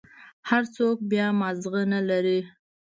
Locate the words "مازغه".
1.39-1.81